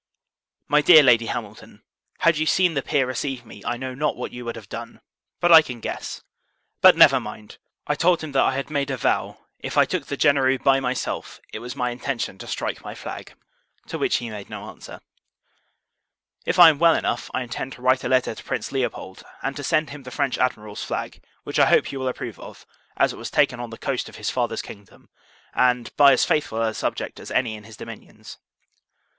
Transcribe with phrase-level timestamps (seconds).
[0.67, 1.83] MY DEAR LADY HAMILTON,
[2.21, 4.99] Had you seen the Peer receive me, I know not what you would have done;
[5.39, 6.23] but, I can guess.
[6.81, 7.59] But never mind!
[7.85, 10.79] I told him, that I had made a vow, if I took the Genereux by
[10.79, 13.35] myself, it was my intention to strike my flag.
[13.89, 15.01] To which he made no answer.
[16.47, 19.55] If I am well enough, I intend to write a letter to Prince Leopold, and
[19.55, 22.65] to send him the French Admiral's flag; which I hope you will approve of,
[22.97, 25.09] as it was taken on the coast of his father's kingdom,
[25.53, 28.39] and by as faithful a subject as any in his dominions.